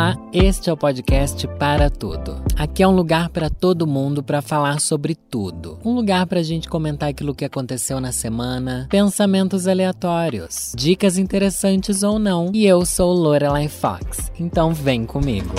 [0.00, 2.42] Olá, este é o podcast Para Tudo.
[2.56, 5.78] Aqui é um lugar para todo mundo para falar sobre tudo.
[5.84, 12.02] Um lugar para a gente comentar aquilo que aconteceu na semana, pensamentos aleatórios, dicas interessantes
[12.02, 12.50] ou não.
[12.54, 15.54] E eu sou Lorelai Fox, então vem comigo.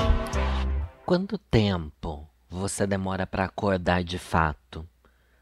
[1.05, 4.83] Quanto tempo você demora para acordar de fato?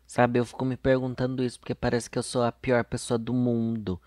[0.06, 3.34] Sabe, eu fico me perguntando isso porque parece que eu sou a pior pessoa do
[3.34, 3.98] mundo.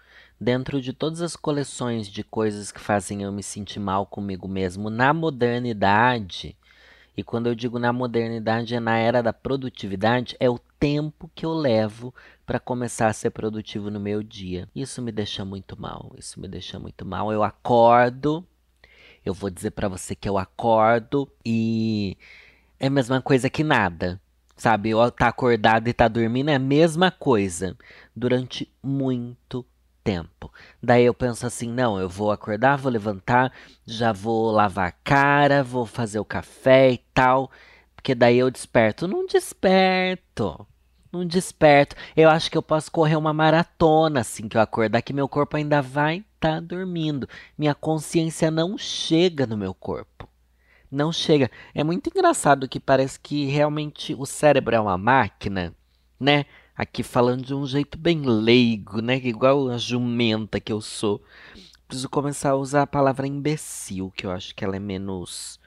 [0.42, 4.90] Dentro de todas as coleções de coisas que fazem eu me sentir mal comigo mesmo
[4.90, 6.56] na modernidade,
[7.16, 11.46] e quando eu digo na modernidade é na era da produtividade, é o tempo que
[11.46, 12.12] eu levo
[12.44, 14.68] para começar a ser produtivo no meu dia.
[14.74, 17.32] Isso me deixa muito mal, isso me deixa muito mal.
[17.32, 18.44] Eu acordo,
[19.24, 22.16] eu vou dizer para você que eu acordo e
[22.80, 24.20] é a mesma coisa que nada.
[24.56, 27.76] Sabe, eu tá acordado e tá dormindo é a mesma coisa
[28.14, 29.64] durante muito
[30.02, 30.52] tempo.
[30.82, 33.52] Daí eu penso assim: não, eu vou acordar, vou levantar,
[33.86, 37.50] já vou lavar a cara, vou fazer o café e tal.
[37.94, 39.06] Porque daí eu desperto.
[39.06, 40.66] Não desperto.
[41.12, 41.94] Não desperto.
[42.16, 45.56] Eu acho que eu posso correr uma maratona assim que eu acordar, que meu corpo
[45.56, 47.28] ainda vai estar tá dormindo.
[47.56, 50.28] Minha consciência não chega no meu corpo.
[50.90, 51.50] Não chega.
[51.74, 55.74] É muito engraçado que parece que realmente o cérebro é uma máquina,
[56.18, 56.44] né?
[56.76, 59.16] Aqui falando de um jeito bem leigo, né?
[59.16, 61.22] Igual a jumenta que eu sou.
[61.86, 65.60] Preciso começar a usar a palavra imbecil, que eu acho que ela é menos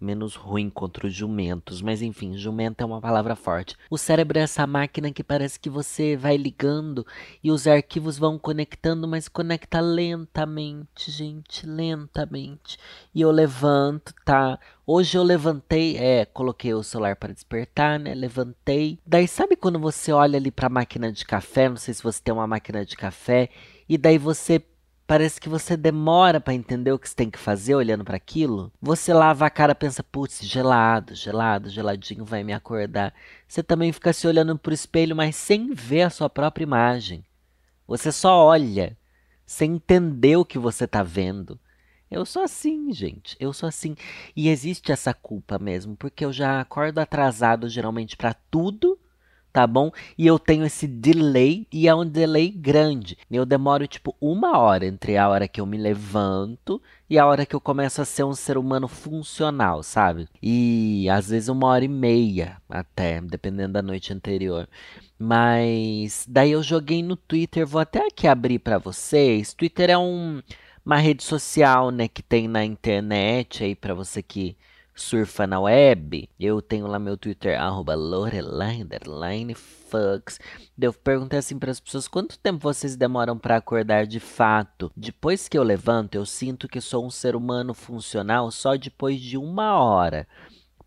[0.00, 3.76] menos ruim contra os jumentos, mas enfim, jumento é uma palavra forte.
[3.90, 7.06] O cérebro é essa máquina que parece que você vai ligando
[7.44, 12.78] e os arquivos vão conectando, mas conecta lentamente, gente, lentamente.
[13.14, 14.58] E eu levanto, tá?
[14.86, 18.14] Hoje eu levantei, é, coloquei o celular para despertar, né?
[18.14, 18.98] Levantei.
[19.06, 22.20] Daí sabe quando você olha ali para a máquina de café, não sei se você
[22.22, 23.50] tem uma máquina de café,
[23.88, 24.64] e daí você
[25.10, 28.72] Parece que você demora para entender o que você tem que fazer olhando para aquilo.
[28.80, 33.12] Você lava a cara, pensa, putz, gelado, gelado, geladinho vai me acordar.
[33.48, 37.24] Você também fica se olhando pro espelho, mas sem ver a sua própria imagem.
[37.88, 38.96] Você só olha,
[39.44, 41.58] sem entender o que você tá vendo.
[42.08, 43.36] Eu sou assim, gente.
[43.40, 43.96] Eu sou assim.
[44.36, 48.96] E existe essa culpa mesmo, porque eu já acordo atrasado geralmente para tudo
[49.52, 49.90] tá bom?
[50.16, 53.16] E eu tenho esse delay e é um delay grande.
[53.30, 57.44] Eu demoro tipo uma hora entre a hora que eu me levanto e a hora
[57.44, 60.28] que eu começo a ser um ser humano funcional, sabe?
[60.42, 64.68] E às vezes uma hora e meia até, dependendo da noite anterior.
[65.18, 69.52] Mas daí eu joguei no Twitter, vou até aqui abrir para vocês.
[69.52, 70.42] Twitter é um,
[70.84, 74.56] uma rede social, né, que tem na internet aí para você que
[75.00, 77.96] surfa na web, eu tenho lá meu Twitter, arroba
[79.54, 80.38] Fucks.
[80.80, 84.92] Eu perguntei assim para as pessoas quanto tempo vocês demoram para acordar de fato.
[84.96, 89.36] Depois que eu levanto, eu sinto que sou um ser humano funcional só depois de
[89.36, 90.28] uma hora.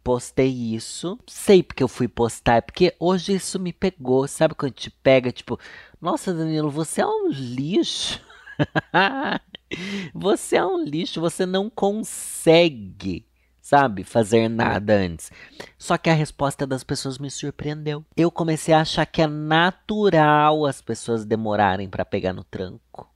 [0.03, 4.27] Postei isso, sei porque eu fui postar, é porque hoje isso me pegou.
[4.27, 5.59] Sabe quando te pega, tipo,
[5.99, 8.21] nossa, Danilo, você é um lixo.
[10.13, 13.25] você é um lixo, você não consegue
[13.73, 14.03] sabe?
[14.03, 15.31] Fazer nada antes.
[15.79, 18.05] Só que a resposta das pessoas me surpreendeu.
[18.15, 23.11] Eu comecei a achar que é natural as pessoas demorarem para pegar no tranco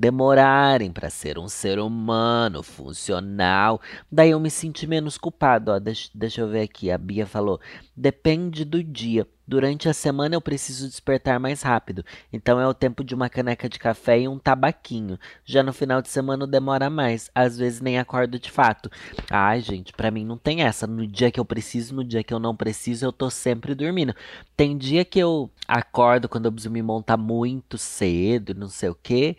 [0.00, 3.80] demorarem para ser um ser humano funcional.
[4.10, 5.72] Daí eu me senti menos culpado.
[5.72, 6.88] Ó, deixa, deixa eu ver aqui.
[6.88, 7.60] A Bia falou:
[7.96, 9.26] depende do dia.
[9.48, 13.66] Durante a semana eu preciso despertar mais rápido, então é o tempo de uma caneca
[13.66, 15.18] de café e um tabaquinho.
[15.42, 18.90] Já no final de semana demora mais, às vezes nem acordo de fato.
[19.30, 20.86] Ai, gente, para mim não tem essa.
[20.86, 24.14] No dia que eu preciso, no dia que eu não preciso, eu tô sempre dormindo.
[24.54, 28.94] Tem dia que eu acordo quando eu preciso me montar muito cedo, não sei o
[28.94, 29.34] que,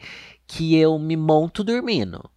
[0.47, 2.27] que eu me monto dormindo.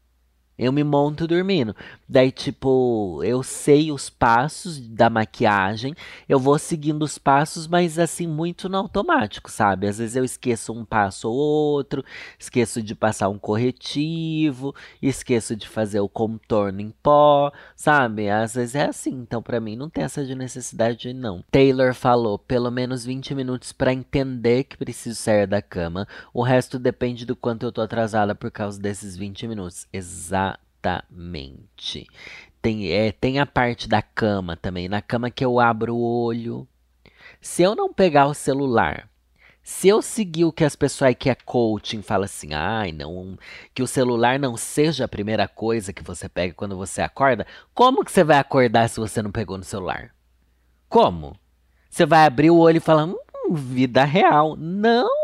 [0.59, 1.75] Eu me monto dormindo.
[2.07, 5.95] Daí, tipo, eu sei os passos da maquiagem,
[6.29, 9.87] eu vou seguindo os passos, mas assim, muito no automático, sabe?
[9.87, 12.05] Às vezes eu esqueço um passo ou outro,
[12.39, 18.29] esqueço de passar um corretivo, esqueço de fazer o contorno em pó, sabe?
[18.29, 21.43] Às vezes é assim, então para mim não tem essa de necessidade, não.
[21.51, 26.79] Taylor falou: pelo menos 20 minutos para entender que preciso sair da cama, o resto
[26.79, 29.87] depende do quanto eu tô atrasada por causa desses 20 minutos.
[29.93, 30.52] Exato
[30.83, 32.09] Exatamente.
[32.61, 34.89] Tem, é, tem a parte da cama também.
[34.89, 36.67] Na cama que eu abro o olho.
[37.41, 39.09] Se eu não pegar o celular,
[39.63, 43.39] se eu seguir o que as pessoas que é coaching fala assim, ai, não,
[43.73, 48.05] que o celular não seja a primeira coisa que você pega quando você acorda, como
[48.05, 50.15] que você vai acordar se você não pegou no celular?
[50.89, 51.37] Como?
[51.89, 53.17] Você vai abrir o olho e falar, hum,
[53.55, 54.57] vida real.
[54.57, 55.22] Não!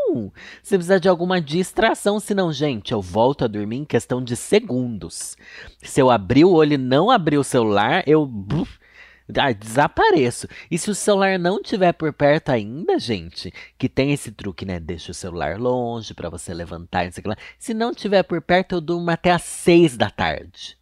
[0.63, 5.37] Você precisa de alguma distração, senão, gente, eu volto a dormir em questão de segundos.
[5.83, 8.31] Se eu abrir o olho e não abrir o celular, eu
[9.37, 10.49] ah, desapareço.
[10.71, 14.81] E se o celular não tiver por perto ainda, gente, que tem esse truque, né?
[14.81, 17.37] Deixa o celular longe para você levantar, não sei o que lá.
[17.59, 20.79] Se não tiver por perto, eu durmo até às seis da tarde.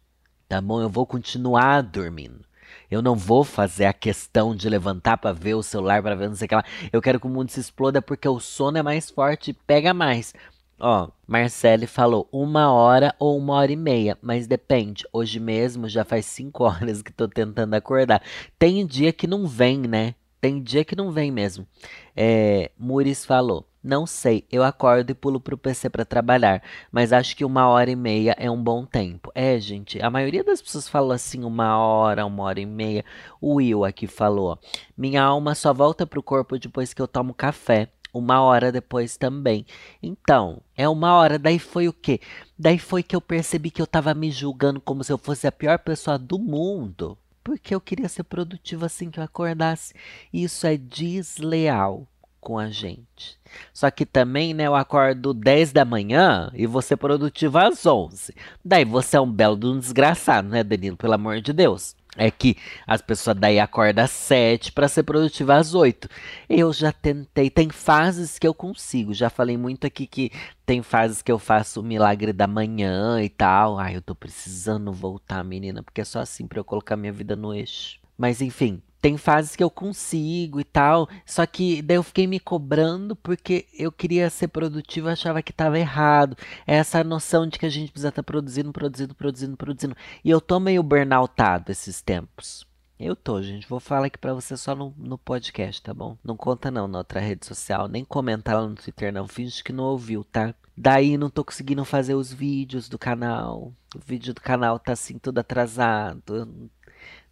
[0.47, 0.81] Tá bom?
[0.81, 2.46] Eu vou continuar dormindo.
[2.89, 6.35] Eu não vou fazer a questão de levantar para ver o celular, para ver não
[6.35, 6.63] sei o que lá.
[6.91, 9.93] Eu quero que o mundo se exploda porque o sono é mais forte e pega
[9.93, 10.33] mais.
[10.79, 15.05] Ó, Marcele falou uma hora ou uma hora e meia, mas depende.
[15.11, 18.21] Hoje mesmo já faz cinco horas que tô tentando acordar.
[18.59, 20.15] Tem dia que não vem, né?
[20.39, 21.67] Tem dia que não vem mesmo.
[22.15, 27.35] É, Muris falou: Não sei, eu acordo e pulo pro PC para trabalhar, mas acho
[27.35, 29.31] que uma hora e meia é um bom tempo.
[29.35, 33.05] É, gente, a maioria das pessoas falou assim: uma hora, uma hora e meia.
[33.39, 34.59] O Will aqui falou:
[34.97, 39.65] Minha alma só volta pro corpo depois que eu tomo café uma hora depois também.
[40.01, 41.37] Então, é uma hora.
[41.37, 42.19] Daí foi o quê?
[42.57, 45.51] Daí foi que eu percebi que eu tava me julgando como se eu fosse a
[45.51, 47.17] pior pessoa do mundo.
[47.43, 49.93] Porque eu queria ser produtivo assim que eu acordasse.
[50.33, 52.07] Isso é desleal
[52.39, 53.37] com a gente.
[53.73, 58.33] Só que também, né, eu acordo 10 da manhã e você produtivo às 11.
[58.63, 60.97] Daí você é um belo de um desgraçado, né, Danilo?
[60.97, 61.95] Pelo amor de Deus.
[62.19, 62.57] É que
[62.87, 66.09] as pessoas daí acordam às sete para ser produtiva às oito.
[66.49, 69.13] Eu já tentei, tem fases que eu consigo.
[69.13, 70.31] Já falei muito aqui que
[70.65, 73.77] tem fases que eu faço o milagre da manhã e tal.
[73.77, 77.35] Ai, eu tô precisando voltar, menina, porque é só assim para eu colocar minha vida
[77.35, 77.99] no eixo.
[78.17, 82.39] Mas enfim, tem fases que eu consigo e tal, só que daí eu fiquei me
[82.39, 86.35] cobrando porque eu queria ser produtivo achava que estava errado.
[86.65, 89.97] É essa noção de que a gente precisa estar tá produzindo, produzindo, produzindo, produzindo.
[90.23, 92.65] E eu tô meio burnoutado esses tempos.
[92.99, 93.69] Eu tô, gente.
[93.69, 96.17] Vou falar aqui pra você só no, no podcast, tá bom?
[96.23, 99.27] Não conta não na outra rede social, nem comenta lá no Twitter não.
[99.27, 100.55] Finge que não ouviu, tá?
[100.75, 103.71] Daí não tô conseguindo fazer os vídeos do canal.
[103.95, 106.69] O vídeo do canal tá assim tudo atrasado.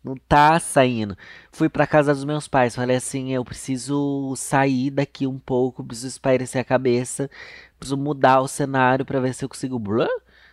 [0.05, 1.17] Não tá saindo.
[1.51, 2.75] Fui pra casa dos meus pais.
[2.75, 7.27] Falei assim: eu preciso sair daqui um pouco, preciso espairecer a cabeça,
[7.79, 9.79] preciso mudar o cenário para ver se eu consigo.
[9.79, 10.07] Blá,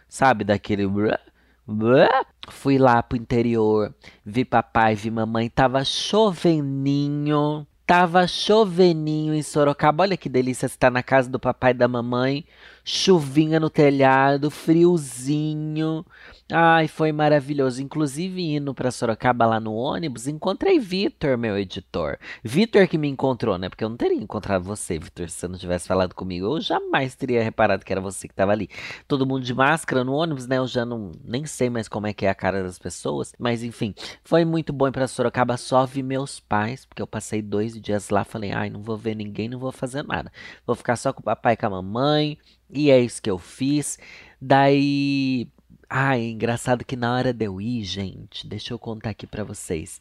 [0.08, 0.87] sabe, daquele.
[0.87, 1.20] Blá,
[1.66, 2.25] blá.
[2.49, 3.94] Fui lá pro interior,
[4.25, 7.66] vi papai, vi mamãe, tava choveninho.
[7.87, 10.04] Tava choveninho em Sorocaba.
[10.04, 12.46] Olha que delícia estar na casa do papai e da mamãe.
[12.84, 16.05] Chuvinha no telhado, friozinho.
[16.50, 17.81] Ai, foi maravilhoso.
[17.81, 22.19] Inclusive, indo para Sorocaba lá no ônibus, encontrei Vitor, meu editor.
[22.43, 23.69] Vitor que me encontrou, né?
[23.69, 26.46] Porque eu não teria encontrado você, Vitor, se você não tivesse falado comigo.
[26.46, 28.69] Eu jamais teria reparado que era você que estava ali.
[29.08, 30.58] Todo mundo de máscara no ônibus, né?
[30.58, 33.32] Eu já não nem sei mais como é que é a cara das pessoas.
[33.38, 33.94] Mas enfim,
[34.25, 35.56] foi muito bom ir pra Sorocaba.
[35.56, 38.25] Só vi meus pais, porque eu passei dois dias lá.
[38.25, 40.31] Falei, ai, não vou ver ninguém, não vou fazer nada.
[40.67, 42.38] Vou ficar só com o papai e com a mamãe.
[42.73, 43.99] E é isso que eu fiz.
[44.41, 45.47] Daí
[45.95, 49.45] Ai, é engraçado que na hora de eu ir, gente, deixa eu contar aqui para
[49.45, 50.01] vocês.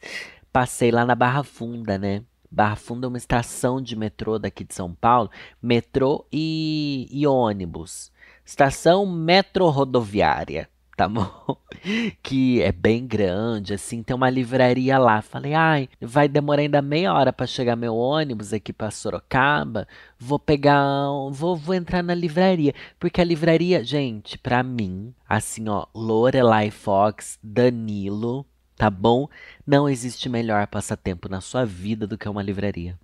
[0.50, 2.24] Passei lá na Barra Funda, né?
[2.50, 5.30] Barra Funda é uma estação de metrô daqui de São Paulo,
[5.62, 8.10] metrô e, e ônibus.
[8.46, 10.70] Estação metro rodoviária
[11.02, 11.58] tá bom?
[12.22, 15.20] que é bem grande, assim, tem uma livraria lá.
[15.20, 19.88] Falei, ai, vai demorar ainda meia hora para chegar meu ônibus aqui para Sorocaba.
[20.20, 25.88] Vou pegar, vou, vou entrar na livraria, porque a livraria, gente, para mim, assim, ó,
[25.96, 28.46] Lorelai Fox, Danilo,
[28.78, 29.28] tá bom?
[29.66, 32.96] Não existe melhor passatempo na sua vida do que uma livraria.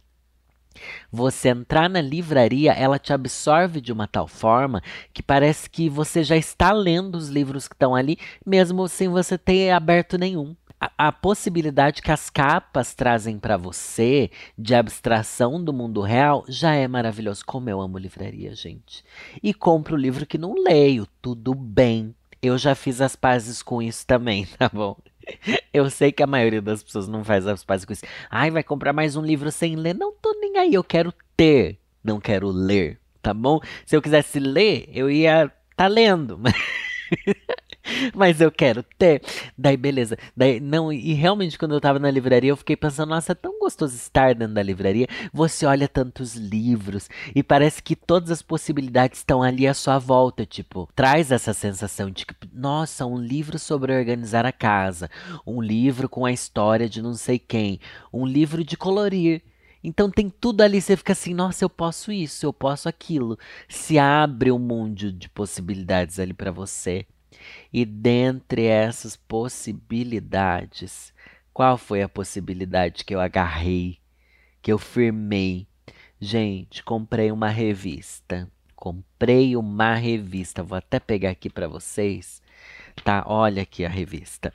[1.12, 4.82] Você entrar na livraria, ela te absorve de uma tal forma
[5.14, 9.38] que parece que você já está lendo os livros que estão ali, mesmo sem você
[9.38, 10.56] ter aberto nenhum.
[10.80, 16.88] A, possibilidade que as capas trazem para você de abstração do mundo real já é
[16.88, 17.44] maravilhoso.
[17.44, 19.04] Como eu amo livraria, gente.
[19.42, 22.14] E compro o livro que não leio, tudo bem.
[22.44, 24.96] Eu já fiz as pazes com isso também, tá bom?
[25.74, 28.06] Eu sei que a maioria das pessoas não faz as pazes com isso.
[28.30, 29.94] Ai, vai comprar mais um livro sem ler.
[29.94, 33.60] Não tô nem aí, eu quero ter, não quero ler, tá bom?
[33.86, 36.40] Se eu quisesse ler, eu ia tá lendo.
[38.14, 39.22] mas eu quero ter.
[39.58, 40.18] Daí, beleza.
[40.36, 43.60] Daí, não, e realmente, quando eu tava na livraria, eu fiquei pensando, nossa, é tão
[43.60, 45.08] gostoso estar dentro da livraria.
[45.34, 50.46] Você olha tantos livros e parece que todas as possibilidades estão ali à sua volta.
[50.46, 55.10] Tipo, traz essa sensação de que, nossa, um livro sobre organizar a casa,
[55.46, 57.80] um livro com a história de não sei quem,
[58.12, 59.42] um livro de colorir.
[59.84, 63.38] Então tem tudo ali, você fica assim, nossa, eu posso isso, eu posso aquilo.
[63.70, 67.06] Se abre um mundo de possibilidades ali para você.
[67.72, 71.14] E dentre essas possibilidades,
[71.54, 73.98] qual foi a possibilidade que eu agarrei,
[74.62, 75.68] que eu firmei?
[76.20, 78.50] Gente, comprei uma revista.
[78.76, 80.64] Comprei uma revista.
[80.64, 82.42] Vou até pegar aqui para vocês.
[83.04, 83.24] Tá?
[83.28, 84.52] Olha aqui a revista.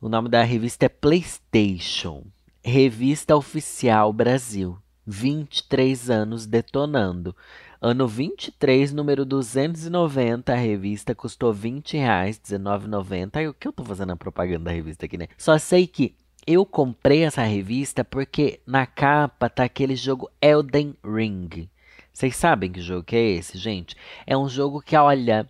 [0.00, 2.24] O nome da revista é PlayStation.
[2.62, 4.78] Revista Oficial Brasil.
[5.08, 7.34] 23 anos detonando.
[7.80, 13.48] Ano 23, número 290, a revista custou 20 reais, R$19,90.
[13.48, 15.28] O que eu tô fazendo a propaganda da revista aqui, né?
[15.38, 16.14] Só sei que
[16.46, 21.70] eu comprei essa revista porque na capa tá aquele jogo Elden Ring.
[22.12, 23.96] Vocês sabem que jogo que é esse, gente?
[24.26, 25.48] É um jogo que, olha,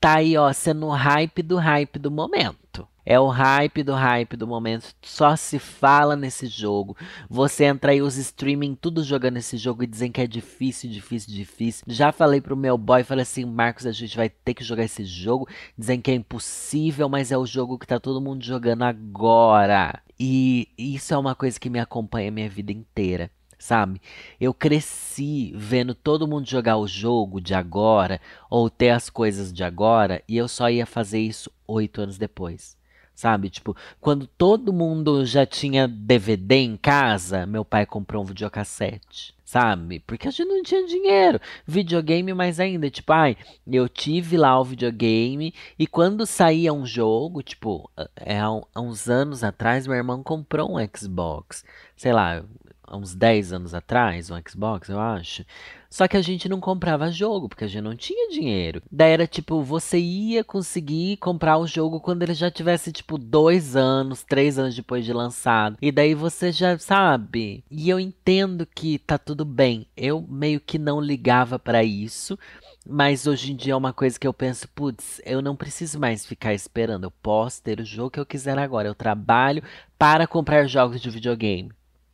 [0.00, 2.88] tá aí, ó, sendo o hype do hype do momento.
[3.10, 4.94] É o hype do hype do momento.
[5.00, 6.94] Só se fala nesse jogo.
[7.30, 11.32] Você entra aí os streaming tudo jogando esse jogo e dizem que é difícil, difícil,
[11.32, 11.84] difícil.
[11.88, 15.06] Já falei pro meu boy, falei assim, Marcos, a gente vai ter que jogar esse
[15.06, 15.48] jogo.
[15.76, 20.02] Dizem que é impossível, mas é o jogo que tá todo mundo jogando agora.
[20.20, 24.00] E isso é uma coisa que me acompanha a minha vida inteira sabe?
[24.40, 29.64] Eu cresci vendo todo mundo jogar o jogo de agora ou ter as coisas de
[29.64, 32.77] agora e eu só ia fazer isso oito anos depois.
[33.18, 33.50] Sabe?
[33.50, 39.34] Tipo, quando todo mundo já tinha DVD em casa, meu pai comprou um videocassete.
[39.44, 39.98] Sabe?
[40.06, 41.40] Porque a gente não tinha dinheiro.
[41.66, 42.88] Videogame mais ainda.
[42.88, 48.52] Tipo, ai, eu tive lá o videogame e quando saía um jogo, tipo, é, há
[48.80, 51.64] uns anos atrás, meu irmão comprou um Xbox.
[51.96, 52.44] Sei lá,
[52.90, 55.44] há uns 10 anos atrás, um Xbox, eu acho.
[55.90, 58.82] Só que a gente não comprava jogo, porque a gente não tinha dinheiro.
[58.90, 63.74] Daí era tipo, você ia conseguir comprar o jogo quando ele já tivesse, tipo, dois
[63.74, 65.78] anos, três anos depois de lançado.
[65.80, 67.64] E daí você já sabe.
[67.70, 69.86] E eu entendo que tá tudo bem.
[69.96, 72.38] Eu meio que não ligava para isso.
[72.86, 76.24] Mas hoje em dia é uma coisa que eu penso, putz, eu não preciso mais
[76.24, 77.04] ficar esperando.
[77.04, 78.88] Eu posso ter o jogo que eu quiser agora.
[78.88, 79.62] Eu trabalho
[79.98, 81.70] para comprar jogos de videogame.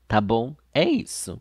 [0.06, 0.54] Tá bom?
[0.74, 1.40] É isso.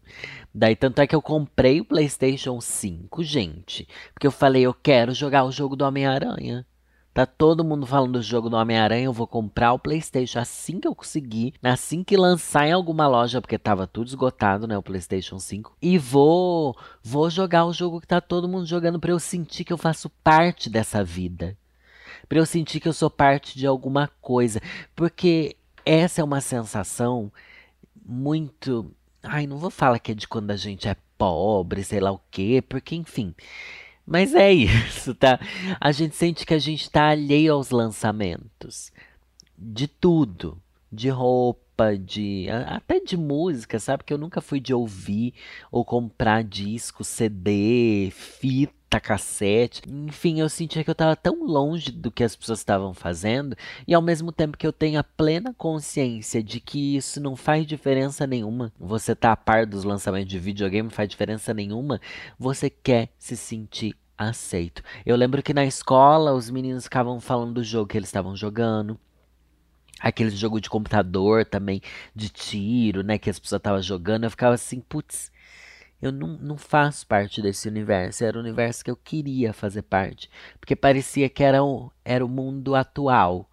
[0.54, 3.88] Daí, tanto é que eu comprei o PlayStation 5, gente.
[4.14, 6.66] Porque eu falei, eu quero jogar o jogo do Homem-Aranha.
[7.14, 9.06] Tá todo mundo falando do jogo do Homem-Aranha.
[9.06, 11.54] Eu vou comprar o PlayStation assim que eu conseguir.
[11.64, 14.78] Assim que lançar em alguma loja, porque tava tudo esgotado, né?
[14.78, 15.78] O PlayStation 5.
[15.82, 19.74] E vou, vou jogar o jogo que tá todo mundo jogando para eu sentir que
[19.74, 21.58] eu faço parte dessa vida.
[22.30, 24.60] Para eu sentir que eu sou parte de alguma coisa.
[24.96, 27.32] Porque essa é uma sensação
[28.06, 28.92] muito.
[29.24, 32.22] Ai, não vou falar que é de quando a gente é pobre, sei lá o
[32.30, 33.34] quê, porque enfim.
[34.06, 35.40] Mas é isso, tá?
[35.80, 38.92] A gente sente que a gente tá alheio aos lançamentos.
[39.58, 40.62] De tudo.
[40.94, 42.48] De roupa, de.
[42.68, 44.04] até de música, sabe?
[44.04, 45.34] Que eu nunca fui de ouvir
[45.72, 49.82] ou comprar disco, CD, fita cassete.
[49.88, 53.56] Enfim, eu sentia que eu estava tão longe do que as pessoas estavam fazendo
[53.88, 57.66] e ao mesmo tempo que eu tenho a plena consciência de que isso não faz
[57.66, 58.72] diferença nenhuma.
[58.80, 62.00] Você tá a par dos lançamentos de videogame, faz diferença nenhuma.
[62.38, 64.84] Você quer se sentir aceito.
[65.06, 69.00] Eu lembro que na escola os meninos ficavam falando do jogo que eles estavam jogando.
[70.00, 71.82] Aquele jogo de computador também,
[72.16, 73.18] de tiro, né?
[73.18, 74.26] Que as pessoas estavam jogando.
[74.26, 75.32] Eu ficava assim, putz,
[76.02, 78.26] eu não, não faço parte desse universo.
[78.26, 80.30] Era o universo que eu queria fazer parte.
[80.60, 83.50] Porque parecia que era o, era o mundo atual.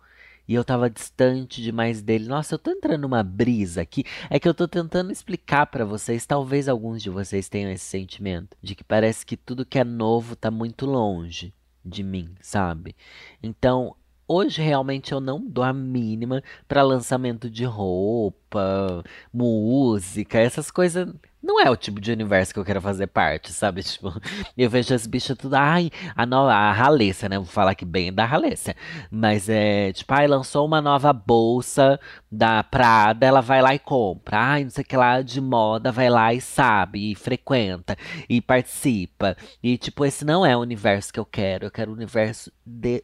[0.49, 2.27] E eu tava distante demais dele.
[2.27, 4.03] Nossa, eu tô entrando numa brisa aqui.
[4.29, 6.27] É que eu tô tentando explicar para vocês.
[6.27, 8.57] Talvez alguns de vocês tenham esse sentimento.
[8.61, 11.55] De que parece que tudo que é novo tá muito longe
[11.85, 12.97] de mim, sabe?
[13.41, 13.95] Então,
[14.31, 21.59] hoje realmente eu não dou a mínima para lançamento de roupa, música, essas coisas não
[21.59, 23.83] é o tipo de universo que eu quero fazer parte, sabe?
[23.91, 24.13] Tipo,
[24.57, 27.37] eu vejo as bichas tudo, ai, a nova, a Ralessa, né?
[27.39, 28.75] Vou falar que bem da Ralessa.
[29.11, 31.99] Mas é, tipo, ai, lançou uma nova bolsa
[32.31, 34.39] da Prada, ela vai lá e compra.
[34.39, 37.97] Ai, não sei o que lá de moda, vai lá e sabe, e frequenta,
[38.29, 39.37] e participa.
[39.63, 41.67] E, tipo, esse não é o universo que eu quero.
[41.67, 43.03] Eu quero o universo de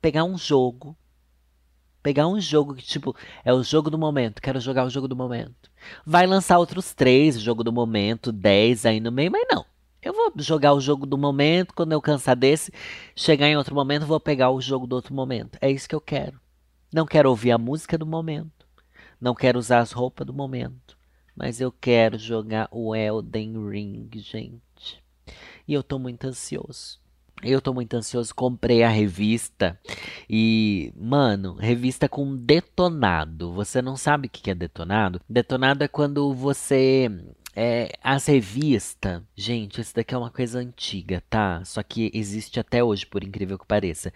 [0.00, 0.96] pegar um jogo
[2.02, 3.14] Pegar um jogo que, tipo,
[3.44, 4.40] é o jogo do momento.
[4.40, 5.70] Quero jogar o jogo do momento.
[6.06, 9.66] Vai lançar outros três, jogo do momento, dez aí no meio, mas não.
[10.00, 12.72] Eu vou jogar o jogo do momento, quando eu cansar desse,
[13.16, 15.58] chegar em outro momento, vou pegar o jogo do outro momento.
[15.60, 16.40] É isso que eu quero.
[16.92, 18.66] Não quero ouvir a música do momento.
[19.20, 20.96] Não quero usar as roupas do momento.
[21.34, 25.04] Mas eu quero jogar o Elden Ring, gente.
[25.66, 27.00] E eu tô muito ansioso.
[27.42, 29.78] Eu tô muito ansioso, comprei a revista
[30.28, 33.52] e, mano, revista com detonado.
[33.52, 35.20] Você não sabe o que é detonado?
[35.28, 37.08] Detonado é quando você
[37.54, 41.64] é, as revistas, gente, isso daqui é uma coisa antiga, tá?
[41.64, 44.12] Só que existe até hoje, por incrível que pareça.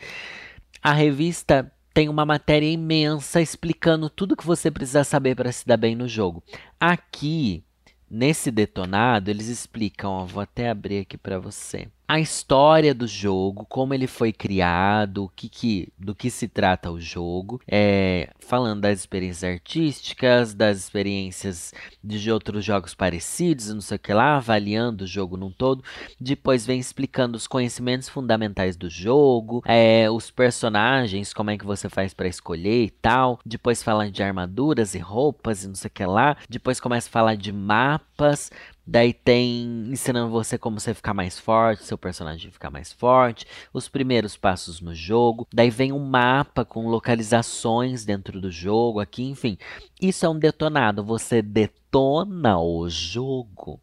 [0.82, 5.76] A revista tem uma matéria imensa explicando tudo que você precisa saber para se dar
[5.76, 6.42] bem no jogo.
[6.78, 7.64] Aqui
[8.10, 13.64] nesse detonado, eles explicam, ó, vou até abrir aqui para você a história do jogo,
[13.64, 18.98] como ele foi criado, que, que do que se trata o jogo, é, falando das
[18.98, 21.72] experiências artísticas, das experiências
[22.04, 25.82] de outros jogos parecidos, não sei o que lá, avaliando o jogo num todo.
[26.20, 31.88] Depois vem explicando os conhecimentos fundamentais do jogo, é, os personagens, como é que você
[31.88, 33.40] faz para escolher e tal.
[33.42, 36.36] Depois fala de armaduras e roupas e não sei o que lá.
[36.46, 38.50] Depois começa a falar de mapas,
[38.84, 43.88] Daí tem ensinando você como você ficar mais forte, seu personagem ficar mais forte, os
[43.88, 45.46] primeiros passos no jogo.
[45.52, 49.56] Daí vem um mapa com localizações dentro do jogo aqui, enfim.
[50.00, 53.80] Isso é um detonado, você detona o jogo.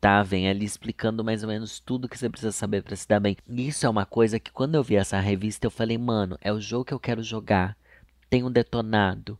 [0.00, 3.20] Tá, vem ali explicando mais ou menos tudo que você precisa saber para se dar
[3.20, 3.36] bem.
[3.48, 6.60] Isso é uma coisa que quando eu vi essa revista eu falei, mano, é o
[6.60, 7.76] jogo que eu quero jogar.
[8.28, 9.38] Tem um detonado.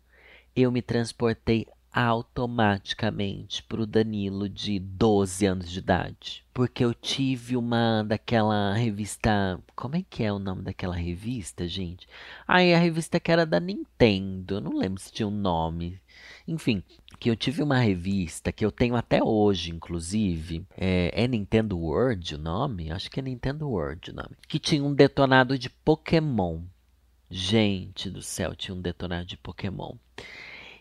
[0.57, 6.45] Eu me transportei automaticamente para o Danilo de 12 anos de idade.
[6.53, 9.61] Porque eu tive uma daquela revista.
[9.77, 12.09] Como é que é o nome daquela revista, gente?
[12.49, 14.57] Aí a revista que era da Nintendo.
[14.57, 16.01] Eu não lembro se tinha um nome.
[16.49, 16.83] Enfim,
[17.21, 20.67] que eu tive uma revista que eu tenho até hoje, inclusive.
[20.77, 22.91] É, é Nintendo World o nome?
[22.91, 24.37] Acho que é Nintendo World o nome.
[24.49, 26.63] Que tinha um detonado de Pokémon.
[27.31, 29.95] Gente do céu, tinha um detonado de Pokémon.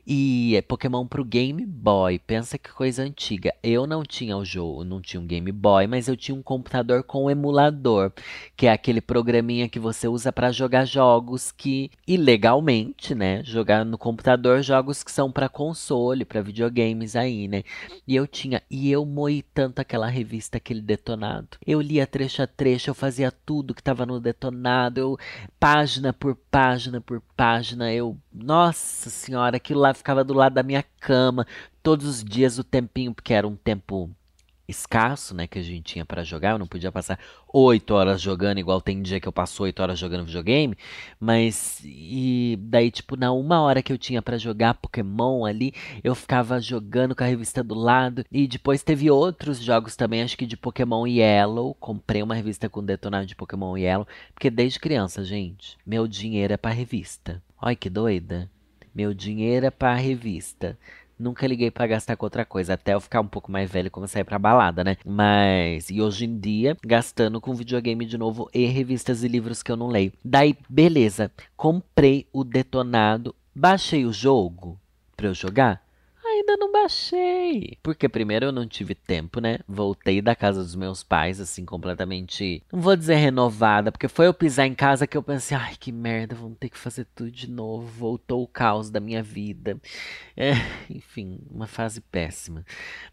[0.05, 2.19] E é Pokémon pro Game Boy.
[2.19, 3.53] Pensa que coisa antiga.
[3.63, 7.03] Eu não tinha o jogo, não tinha um Game Boy, mas eu tinha um computador
[7.03, 8.11] com emulador,
[8.57, 13.97] que é aquele programinha que você usa para jogar jogos que ilegalmente, né, jogar no
[13.97, 17.63] computador jogos que são para console, para videogames aí, né?
[18.05, 21.57] E eu tinha, e eu moí tanto aquela revista, aquele detonado.
[21.65, 25.17] Eu lia trecho a trecho, eu fazia tudo que tava no detonado, eu
[25.59, 30.83] página por página por página, eu, nossa senhora, aquilo lá ficava do lado da minha
[30.99, 31.45] cama
[31.81, 34.09] todos os dias o tempinho, porque era um tempo
[34.67, 36.51] escasso, né, que a gente tinha para jogar.
[36.51, 37.19] Eu não podia passar
[37.51, 40.77] oito horas jogando, igual tem dia que eu passo oito horas jogando videogame.
[41.19, 45.73] Mas e daí, tipo, na uma hora que eu tinha para jogar Pokémon ali,
[46.03, 48.25] eu ficava jogando com a revista do lado.
[48.31, 51.75] E depois teve outros jogos também, acho que de Pokémon Yellow.
[51.75, 56.57] Comprei uma revista com detonado de Pokémon Yellow, porque desde criança, gente, meu dinheiro é
[56.57, 57.41] para revista.
[57.61, 58.49] Olha que doida.
[58.93, 60.77] Meu dinheiro é para revista.
[61.17, 63.89] Nunca liguei para gastar com outra coisa, até eu ficar um pouco mais velho e
[63.89, 64.97] começar a ir pra balada, né?
[65.05, 69.71] Mas, e hoje em dia, gastando com videogame de novo e revistas e livros que
[69.71, 70.11] eu não leio.
[70.23, 74.79] Daí, beleza, comprei o detonado, baixei o jogo
[75.15, 75.82] pra eu jogar
[76.43, 77.77] ainda não baixei.
[77.81, 79.59] Porque primeiro eu não tive tempo, né?
[79.67, 82.61] Voltei da casa dos meus pais, assim, completamente.
[82.71, 85.91] Não vou dizer renovada, porque foi eu pisar em casa que eu pensei, ai, que
[85.91, 87.87] merda, vamos ter que fazer tudo de novo.
[87.87, 89.79] Voltou o caos da minha vida.
[90.35, 90.53] É,
[90.89, 92.65] enfim, uma fase péssima.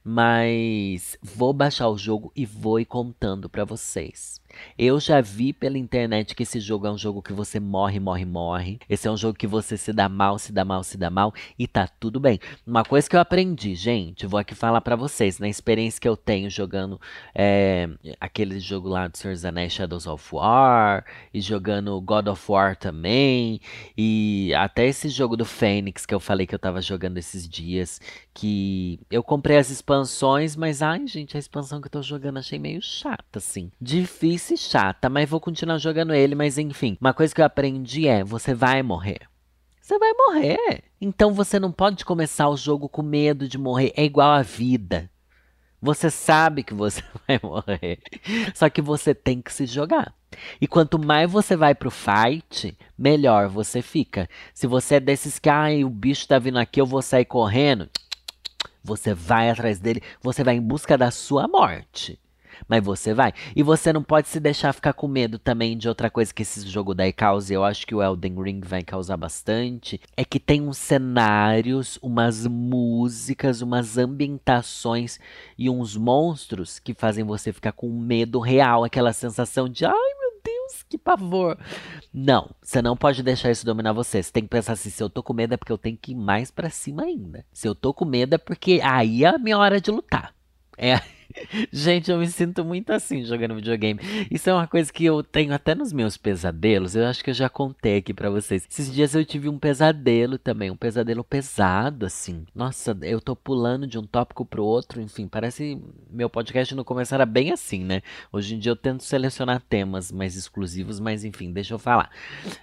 [0.05, 4.40] Mas vou baixar o jogo e vou ir contando para vocês.
[4.79, 8.25] Eu já vi pela internet que esse jogo é um jogo que você morre, morre,
[8.25, 8.79] morre.
[8.89, 11.33] Esse é um jogo que você se dá mal, se dá mal, se dá mal
[11.59, 12.41] e tá tudo bem.
[12.67, 16.17] Uma coisa que eu aprendi, gente, vou aqui falar para vocês, na experiência que eu
[16.17, 17.01] tenho jogando
[17.35, 17.89] é,
[18.21, 22.77] aquele jogo lá do Senhor dos Anéis Shadows of War e jogando God of War
[22.77, 23.61] também
[23.97, 28.01] e até esse jogo do Fênix que eu falei que eu tava jogando esses dias,
[28.35, 32.59] que eu comprei as expansões, mas ai, gente, a expansão que eu tô jogando achei
[32.59, 33.71] meio chata assim.
[33.81, 36.35] Difícil difícil e chata, mas vou continuar jogando ele.
[36.35, 39.21] Mas enfim, uma coisa que eu aprendi é: você vai morrer.
[39.81, 40.85] Você vai morrer.
[41.01, 43.93] Então você não pode começar o jogo com medo de morrer.
[43.97, 45.11] É igual a vida.
[45.83, 48.01] Você sabe que você vai morrer.
[48.55, 50.15] Só que você tem que se jogar.
[50.61, 54.29] E quanto mais você vai pro fight, melhor você fica.
[54.55, 57.89] Se você é desses que, ai, o bicho tá vindo aqui, eu vou sair correndo.
[58.83, 62.19] Você vai atrás dele, você vai em busca da sua morte
[62.69, 63.33] mas você vai.
[63.55, 66.69] E você não pode se deixar ficar com medo também de outra coisa que esse
[66.69, 70.41] jogo daí causa, e eu acho que o Elden Ring vai causar bastante, é que
[70.41, 75.19] tem uns cenários, umas músicas, umas ambientações
[75.59, 80.31] e uns monstros que fazem você ficar com medo real, aquela sensação de ai meu
[80.43, 81.59] Deus, que pavor.
[82.13, 84.23] Não, você não pode deixar isso dominar você.
[84.23, 86.13] Você tem que pensar assim: se eu tô com medo é porque eu tenho que
[86.13, 87.45] ir mais para cima ainda.
[87.53, 90.35] Se eu tô com medo é porque aí é a minha hora de lutar.
[90.77, 91.01] É.
[91.73, 94.01] Gente, eu me sinto muito assim jogando videogame.
[94.31, 96.95] Isso é uma coisa que eu tenho até nos meus pesadelos.
[96.95, 98.67] Eu acho que eu já contei aqui para vocês.
[98.71, 102.45] Esses dias eu tive um pesadelo também, um pesadelo pesado assim.
[102.55, 107.15] Nossa, eu tô pulando de um tópico pro outro, enfim, parece meu podcast no começo
[107.15, 108.03] era bem assim, né?
[108.33, 112.11] Hoje em dia eu tento selecionar temas mais exclusivos, mas enfim, deixa eu falar.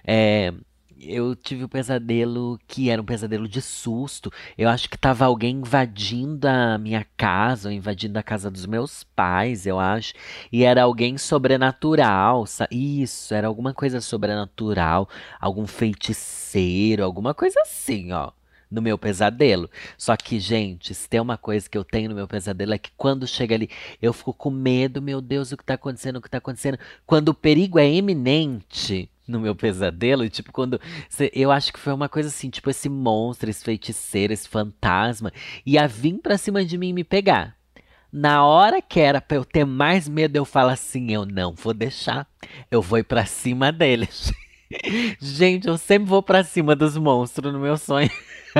[0.04, 0.52] É,
[1.00, 4.32] eu tive um pesadelo que era um pesadelo de susto.
[4.56, 9.04] Eu acho que tava alguém invadindo a minha casa, ou invadindo a casa dos meus
[9.04, 10.12] pais, eu acho.
[10.52, 12.44] E era alguém sobrenatural.
[12.70, 15.08] Isso, era alguma coisa sobrenatural,
[15.40, 18.32] algum feiticeiro, alguma coisa assim, ó
[18.70, 19.70] no meu pesadelo.
[19.96, 22.90] Só que, gente, se tem uma coisa que eu tenho no meu pesadelo é que
[22.98, 26.28] quando chega ali, eu fico com medo, meu Deus, o que tá acontecendo, o que
[26.28, 26.78] tá acontecendo.
[27.06, 30.80] Quando o perigo é iminente no meu pesadelo, tipo, quando.
[31.32, 35.32] Eu acho que foi uma coisa assim, tipo, esse monstro, esse feiticeiro, esse fantasma,
[35.64, 37.56] ia vir pra cima de mim e me pegar.
[38.10, 41.74] Na hora que era pra eu ter mais medo, eu falo assim: eu não vou
[41.74, 42.26] deixar,
[42.70, 44.32] eu vou ir pra cima deles.
[45.20, 48.10] Gente, eu sempre vou pra cima dos monstros no meu sonho.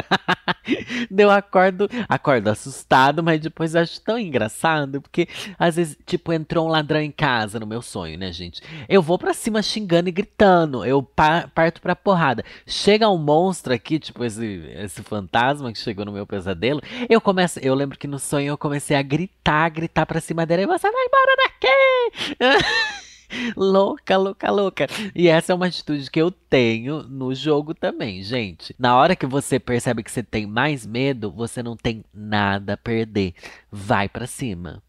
[1.10, 6.70] Deu acordo, acordo assustado, mas depois acho tão engraçado, porque às vezes, tipo, entrou um
[6.70, 8.62] ladrão em casa no meu sonho, né, gente?
[8.88, 12.44] Eu vou pra cima xingando e gritando, eu parto pra porrada.
[12.66, 17.58] Chega um monstro aqui, tipo, esse, esse fantasma que chegou no meu pesadelo, eu começo,
[17.60, 20.90] eu lembro que no sonho eu comecei a gritar, gritar pra cima dele, e você
[20.90, 23.04] vai embora daqui!
[23.56, 24.86] louca, louca, louca.
[25.14, 28.74] E essa é uma atitude que eu tenho no jogo também, gente.
[28.78, 32.76] Na hora que você percebe que você tem mais medo, você não tem nada a
[32.76, 33.34] perder.
[33.70, 34.82] Vai para cima.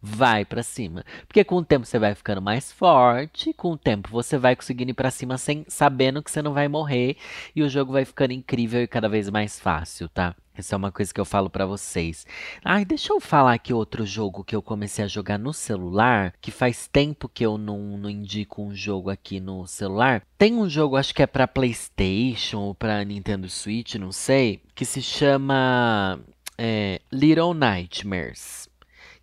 [0.00, 1.04] Vai para cima.
[1.26, 4.92] Porque com o tempo você vai ficando mais forte, com o tempo você vai conseguindo
[4.92, 7.16] ir para cima sem sabendo que você não vai morrer
[7.54, 10.36] e o jogo vai ficando incrível e cada vez mais fácil, tá?
[10.58, 12.26] Essa é uma coisa que eu falo para vocês.
[12.64, 16.50] Ai, deixa eu falar aqui outro jogo que eu comecei a jogar no celular, que
[16.50, 20.22] faz tempo que eu não, não indico um jogo aqui no celular.
[20.36, 24.84] Tem um jogo, acho que é para PlayStation ou para Nintendo Switch, não sei, que
[24.84, 26.18] se chama
[26.56, 28.67] é, Little Nightmares.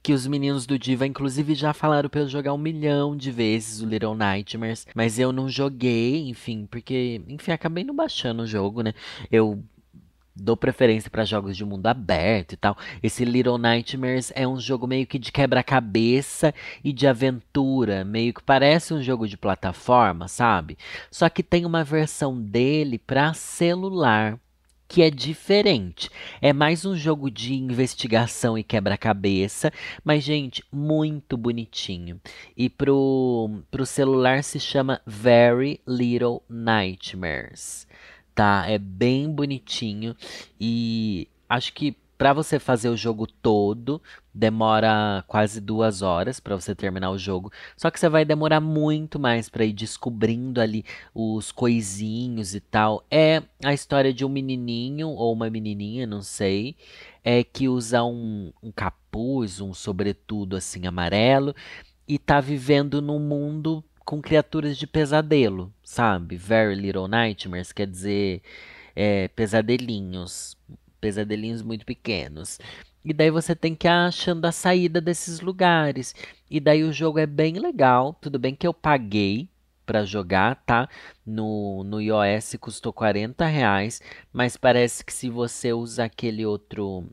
[0.06, 3.82] Que os meninos do Diva, inclusive, já falaram pra eu jogar um milhão de vezes
[3.82, 4.86] o Little Nightmares.
[4.94, 8.94] Mas eu não joguei, enfim, porque, enfim, acabei não baixando o jogo, né?
[9.32, 9.64] Eu
[10.36, 12.78] dou preferência para jogos de mundo aberto e tal.
[13.02, 18.44] Esse Little Nightmares é um jogo meio que de quebra-cabeça e de aventura, meio que
[18.44, 20.78] parece um jogo de plataforma, sabe?
[21.10, 24.40] Só que tem uma versão dele para celular
[24.88, 26.10] que é diferente.
[26.42, 29.72] É mais um jogo de investigação e quebra-cabeça,
[30.04, 32.20] mas gente, muito bonitinho.
[32.56, 37.88] E pro, pro celular se chama Very Little Nightmares
[38.36, 38.66] tá?
[38.68, 40.16] É bem bonitinho
[40.60, 44.02] e acho que para você fazer o jogo todo
[44.34, 47.52] demora quase duas horas para você terminar o jogo.
[47.78, 53.06] Só que você vai demorar muito mais para ir descobrindo ali os coisinhos e tal.
[53.10, 56.76] É a história de um menininho ou uma menininha, não sei,
[57.24, 61.56] é que usa um, um capuz, um sobretudo assim amarelo
[62.08, 66.38] e tá vivendo num mundo com criaturas de pesadelo, sabe?
[66.38, 68.42] Very Little Nightmares quer dizer
[68.96, 70.55] é, pesadelinhos,
[71.06, 72.60] pesadelinhos muito pequenos.
[73.04, 76.16] E daí você tem que ir achando a saída desses lugares.
[76.50, 78.18] E daí o jogo é bem legal.
[78.20, 79.48] Tudo bem que eu paguei
[79.86, 80.90] para jogar, tá?
[81.24, 84.02] No, no iOS custou 40 reais,
[84.34, 87.06] mas parece que se você usa aquele outro.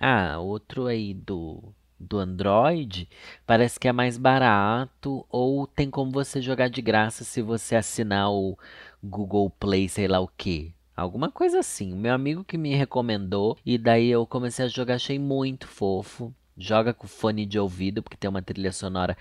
[0.00, 1.62] Ah, outro aí do
[2.00, 3.08] do Android,
[3.46, 8.32] parece que é mais barato ou tem como você jogar de graça se você assinar
[8.32, 8.58] o
[9.04, 10.74] Google Play, sei lá o que.
[11.00, 11.94] Alguma coisa assim.
[11.94, 16.34] Meu amigo que me recomendou e daí eu comecei a jogar, achei muito fofo.
[16.58, 19.16] Joga com fone de ouvido porque tem uma trilha sonora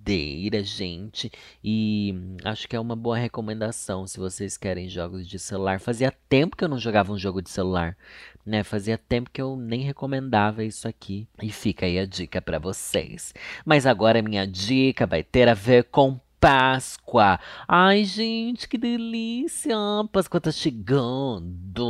[0.00, 1.30] doideira, gente.
[1.62, 2.14] E
[2.44, 5.80] acho que é uma boa recomendação se vocês querem jogos de celular.
[5.80, 7.96] Fazia tempo que eu não jogava um jogo de celular,
[8.44, 8.62] né?
[8.62, 11.28] Fazia tempo que eu nem recomendava isso aqui.
[11.42, 13.34] E fica aí a dica para vocês.
[13.64, 17.38] Mas agora minha dica vai ter a ver com Páscoa.
[17.68, 19.76] Ai, gente, que delícia!
[20.10, 21.86] Páscoa tá chegando.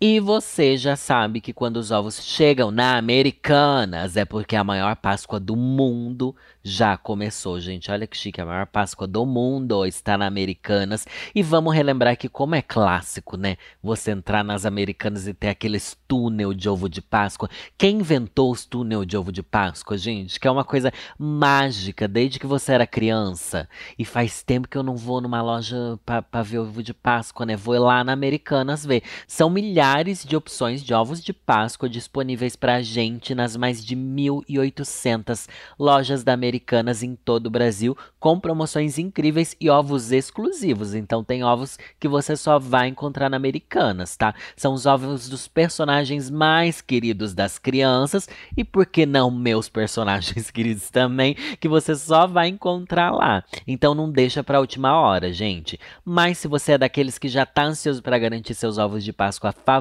[0.00, 4.94] E você já sabe que quando os ovos chegam na Americanas é porque a maior
[4.94, 7.90] Páscoa do mundo já começou, gente.
[7.90, 11.04] Olha que chique, a maior Páscoa do mundo está na Americanas.
[11.34, 13.56] E vamos relembrar que, como é clássico, né?
[13.82, 17.50] Você entrar nas Americanas e ter aqueles túnel de ovo de Páscoa.
[17.76, 20.38] Quem inventou os túnel de ovo de Páscoa, gente?
[20.38, 23.68] Que é uma coisa mágica desde que você era criança.
[23.98, 27.56] E faz tempo que eu não vou numa loja para ver ovo de Páscoa, né?
[27.56, 29.02] Vou lá na Americanas ver.
[29.26, 33.96] São milhares milhares de opções de ovos de Páscoa disponíveis pra gente nas mais de
[33.96, 35.48] 1.800
[35.78, 40.94] lojas da Americanas em todo o Brasil, com promoções incríveis e ovos exclusivos.
[40.94, 44.34] Então tem ovos que você só vai encontrar na Americanas, tá?
[44.54, 50.50] São os ovos dos personagens mais queridos das crianças e por que não meus personagens
[50.50, 53.42] queridos também, que você só vai encontrar lá.
[53.66, 55.80] Então não deixa para última hora, gente.
[56.04, 59.50] Mas se você é daqueles que já tá ansioso para garantir seus ovos de Páscoa
[59.52, 59.77] favoritos,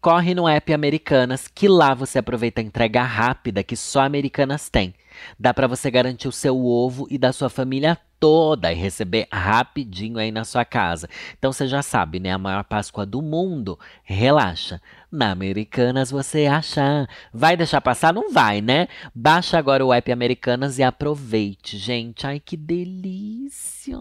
[0.00, 4.94] corre no app Americanas, que lá você aproveita a entrega rápida que só Americanas tem.
[5.38, 10.18] Dá para você garantir o seu ovo e da sua família toda e receber rapidinho
[10.18, 11.06] aí na sua casa.
[11.38, 12.32] Então você já sabe, né?
[12.32, 13.78] A maior Páscoa do mundo.
[14.02, 14.80] Relaxa.
[15.12, 17.06] Na Americanas você acha.
[17.34, 18.14] Vai deixar passar?
[18.14, 18.88] Não vai, né?
[19.14, 22.26] Baixa agora o app Americanas e aproveite, gente.
[22.26, 23.98] Ai, que delícia!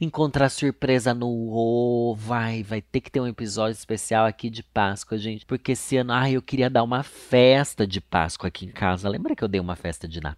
[0.00, 2.14] Encontrar surpresa no ovo.
[2.14, 5.44] Vai, vai ter que ter um episódio especial aqui de Páscoa, gente.
[5.44, 9.08] Porque esse ano, ai, eu queria dar uma festa de Páscoa aqui em casa.
[9.08, 10.37] Lembra que eu dei uma festa de Natal?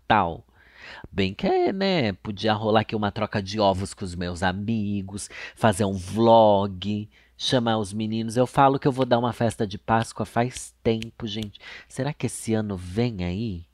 [1.11, 2.13] Bem que é, né?
[2.15, 7.79] Podia rolar aqui uma troca de ovos com os meus amigos, fazer um vlog, chamar
[7.79, 8.37] os meninos.
[8.37, 11.61] Eu falo que eu vou dar uma festa de Páscoa faz tempo, gente.
[11.89, 13.67] Será que esse ano vem aí?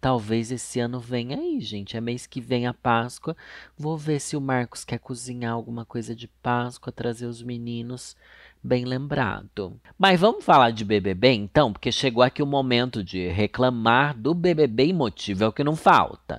[0.00, 1.94] Talvez esse ano venha aí, gente.
[1.96, 3.36] É mês que vem a Páscoa.
[3.76, 8.16] Vou ver se o Marcos quer cozinhar alguma coisa de Páscoa, trazer os meninos.
[8.62, 9.80] Bem lembrado.
[9.98, 14.88] Mas vamos falar de BBB então, porque chegou aqui o momento de reclamar do BBB
[14.88, 16.38] e motivo é o que não falta.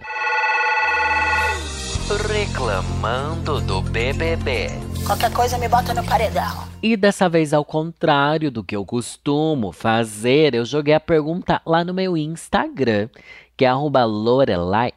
[2.27, 4.67] Reclamando do BBB.
[5.07, 6.67] Qualquer coisa me bota no paredão.
[6.83, 11.83] E dessa vez, ao contrário do que eu costumo fazer, eu joguei a pergunta lá
[11.83, 13.09] no meu Instagram,
[13.57, 14.93] que é arroba Lorelai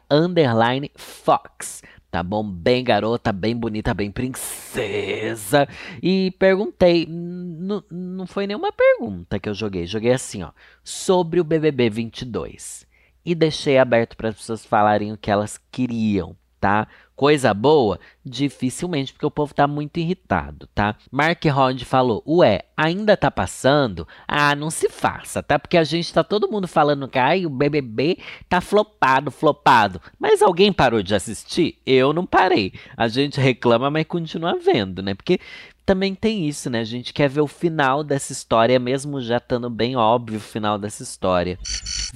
[0.95, 1.81] Fox
[2.15, 2.49] tá bom?
[2.49, 5.67] Bem garota, bem bonita, bem princesa.
[6.01, 10.51] E perguntei, não foi nenhuma pergunta que eu joguei, joguei assim, ó,
[10.81, 12.87] sobre o BBB 22.
[13.25, 16.87] E deixei aberto para as pessoas falarem o que elas queriam, tá?
[17.15, 17.97] Coisa boa?
[18.25, 20.97] Dificilmente, porque o povo tá muito irritado, tá?
[21.09, 24.05] Mark Rod falou: Ué, ainda tá passando?
[24.27, 25.57] Ah, não se faça, tá?
[25.57, 28.17] Porque a gente tá todo mundo falando que ai, o BBB
[28.49, 30.01] tá flopado, flopado.
[30.19, 31.79] Mas alguém parou de assistir?
[31.85, 32.73] Eu não parei.
[32.97, 35.13] A gente reclama, mas continua vendo, né?
[35.13, 35.39] Porque
[35.85, 36.79] também tem isso, né?
[36.79, 40.79] A gente quer ver o final dessa história, mesmo já estando bem óbvio o final
[40.79, 41.59] dessa história.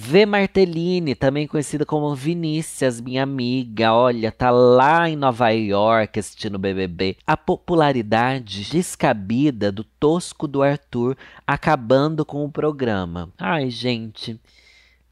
[0.02, 6.54] V Martellini, também conhecida como Vinícius, minha amiga, olha, tá lá em Nova York assistindo
[6.54, 7.18] o BBB.
[7.26, 13.30] A popularidade descabida do tosco do Arthur acabando com o programa.
[13.38, 14.40] Ai, gente.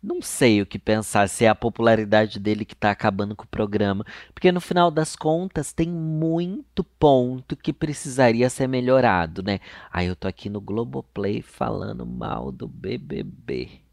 [0.03, 3.48] Não sei o que pensar se é a popularidade dele que tá acabando com o
[3.48, 9.61] programa, porque no final das contas tem muito ponto que precisaria ser melhorado, né?
[9.92, 13.87] Aí eu tô aqui no Globoplay falando mal do BBB.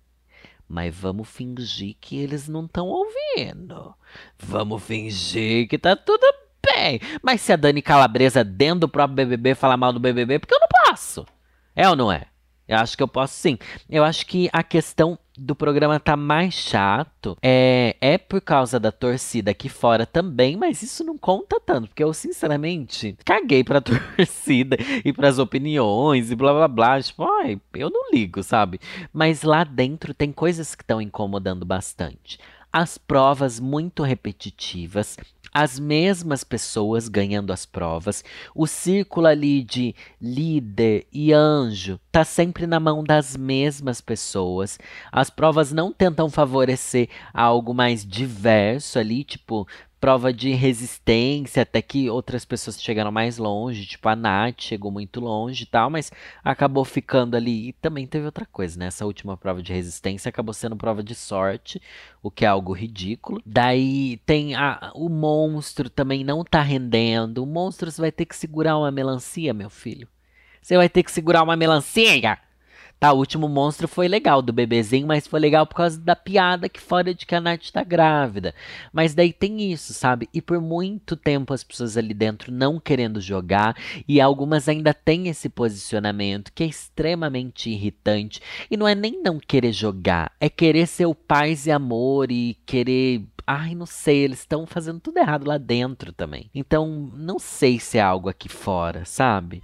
[0.67, 3.93] Mas vamos fingir que eles não estão ouvindo.
[4.37, 6.25] Vamos fingir que tá tudo
[6.65, 6.99] bem.
[7.21, 10.59] Mas se a Dani Calabresa dentro do próprio BBB falar mal do BBB, porque eu
[10.59, 11.25] não posso.
[11.75, 12.27] É ou não é?
[12.67, 13.57] Eu acho que eu posso sim.
[13.89, 18.91] Eu acho que a questão do programa tá mais chato é, é por causa da
[18.91, 24.77] torcida aqui fora também, mas isso não conta tanto, porque eu sinceramente caguei pra torcida
[25.03, 27.01] e pras opiniões e blá blá blá.
[27.01, 28.79] Tipo, ai, eu não ligo, sabe?
[29.13, 32.39] Mas lá dentro tem coisas que estão incomodando bastante
[32.75, 35.15] as provas muito repetitivas,
[35.55, 42.67] as mesmas pessoas ganhando as provas, o círculo ali de líder e anjo tá sempre
[42.67, 44.77] na mão das mesmas pessoas.
[45.09, 49.65] As provas não tentam favorecer algo mais diverso ali, tipo,
[49.99, 55.19] prova de resistência, até que outras pessoas chegaram mais longe, tipo a Nath chegou muito
[55.19, 56.11] longe e tal, mas
[56.43, 57.69] acabou ficando ali.
[57.69, 58.87] E também teve outra coisa, né?
[58.87, 61.81] Essa última prova de resistência acabou sendo prova de sorte,
[62.21, 63.41] o que é algo ridículo.
[63.45, 67.43] Daí tem a, o monstro também não tá rendendo.
[67.43, 70.07] O monstro você vai ter que segurar uma melancia, meu filho.
[70.61, 72.39] Você vai ter que segurar uma melancia.
[72.99, 76.69] Tá, o último monstro foi legal do bebezinho, mas foi legal por causa da piada
[76.69, 78.55] que fora de que a Nath tá grávida.
[78.91, 80.29] Mas daí tem isso, sabe?
[80.33, 83.75] E por muito tempo as pessoas ali dentro não querendo jogar,
[84.07, 88.41] e algumas ainda têm esse posicionamento que é extremamente irritante.
[88.71, 92.57] E não é nem não querer jogar, é querer ser o paz e amor e
[92.65, 96.49] querer Ai, não sei, eles estão fazendo tudo errado lá dentro também.
[96.53, 99.61] Então, não sei se é algo aqui fora, sabe?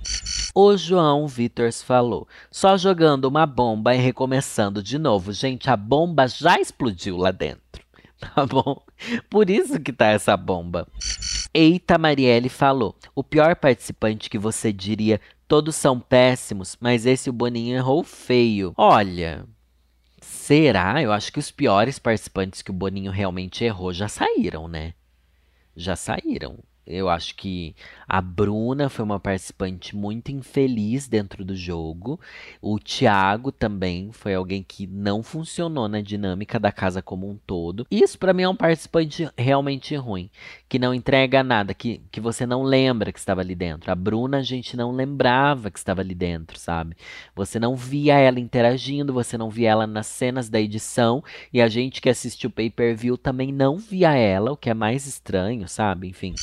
[0.54, 5.32] O João Vittors falou: só jogando uma bomba e recomeçando de novo.
[5.32, 7.82] Gente, a bomba já explodiu lá dentro.
[8.36, 8.80] Tá bom?
[9.32, 10.88] Por isso que tá essa bomba.
[11.52, 17.34] Eita Marielle falou: o pior participante que você diria todos são péssimos, mas esse o
[17.34, 18.74] Boninho errou feio.
[18.78, 19.44] Olha,
[20.22, 21.02] será?
[21.02, 24.94] Eu acho que os piores participantes que o Boninho realmente errou já saíram, né?
[25.76, 26.60] Já saíram.
[26.92, 27.74] Eu acho que
[28.08, 32.20] a Bruna foi uma participante muito infeliz dentro do jogo.
[32.62, 37.88] O Thiago também foi alguém que não funcionou na dinâmica da casa como um todo.
[37.90, 40.30] Isso para mim é um participante realmente ruim,
[40.68, 43.92] que não entrega nada, que, que você não lembra que estava ali dentro.
[43.92, 46.98] A Bruna a gente não lembrava que estava ali dentro, sabe?
[47.34, 51.24] Você não via ela interagindo, você não via ela nas cenas da edição
[51.54, 55.08] e a gente que assistiu o pay-per-view também não via ela, o que é mais
[55.08, 56.10] estranho, sabe?
[56.10, 56.36] Enfim.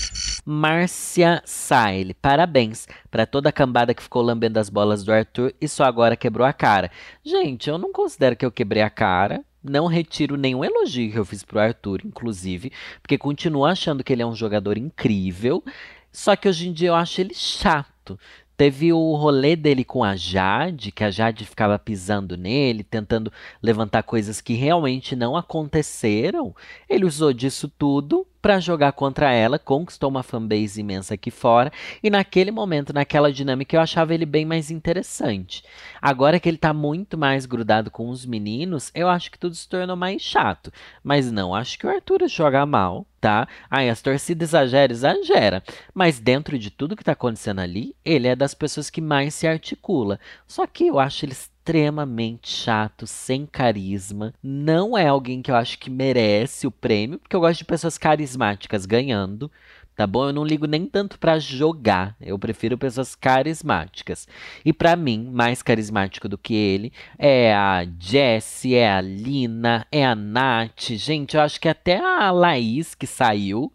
[0.50, 5.68] Márcia Saile, parabéns para toda a cambada que ficou lambendo as bolas do Arthur e
[5.68, 6.90] só agora quebrou a cara.
[7.22, 9.44] Gente, eu não considero que eu quebrei a cara.
[9.62, 14.22] Não retiro nenhum elogio que eu fiz pro Arthur, inclusive, porque continuo achando que ele
[14.22, 15.62] é um jogador incrível.
[16.10, 18.18] Só que hoje em dia eu acho ele chato.
[18.56, 23.30] Teve o rolê dele com a Jade, que a Jade ficava pisando nele, tentando
[23.62, 26.56] levantar coisas que realmente não aconteceram.
[26.88, 31.72] Ele usou disso tudo para jogar contra ela, conquistou uma fanbase imensa aqui fora,
[32.02, 35.62] e naquele momento, naquela dinâmica, eu achava ele bem mais interessante.
[36.00, 39.68] Agora que ele tá muito mais grudado com os meninos, eu acho que tudo se
[39.68, 40.72] tornou mais chato.
[41.02, 43.48] Mas não acho que o Arthur joga mal, tá?
[43.70, 45.62] Ai, as torcidas exageram, exagera.
[45.92, 49.46] Mas dentro de tudo que tá acontecendo ali, ele é das pessoas que mais se
[49.46, 50.18] articula.
[50.46, 51.34] Só que eu acho ele
[51.68, 54.32] extremamente chato, sem carisma.
[54.42, 57.98] Não é alguém que eu acho que merece o prêmio, porque eu gosto de pessoas
[57.98, 59.50] carismáticas ganhando.
[59.94, 60.28] Tá bom?
[60.28, 62.16] Eu não ligo nem tanto para jogar.
[62.20, 64.26] Eu prefiro pessoas carismáticas.
[64.64, 70.06] E para mim, mais carismático do que ele é a Jessie, é a Lina, é
[70.06, 70.92] a Nath.
[70.92, 73.72] Gente, eu acho que até a Laís que saiu